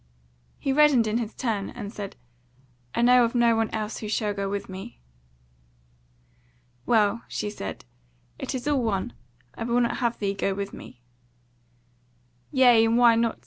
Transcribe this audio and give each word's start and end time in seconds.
He 0.57 0.73
reddened 0.73 1.05
in 1.05 1.19
his 1.19 1.35
turn, 1.35 1.69
and 1.69 1.93
said: 1.93 2.15
"I 2.95 3.03
know 3.03 3.23
of 3.23 3.35
no 3.35 3.55
one 3.55 3.69
else 3.69 3.99
who 3.99 4.09
shall 4.09 4.33
go 4.33 4.49
with 4.49 4.67
me." 4.67 4.99
"Well," 6.87 7.21
she 7.27 7.51
said, 7.51 7.85
"it 8.39 8.55
is 8.55 8.67
all 8.67 8.81
one, 8.81 9.13
I 9.53 9.63
will 9.63 9.79
not 9.79 9.97
have 9.97 10.17
thee 10.17 10.33
go 10.33 10.55
with 10.55 10.73
me." 10.73 11.03
"Yea, 12.51 12.83
and 12.85 12.97
why 12.97 13.13
not?" 13.13 13.37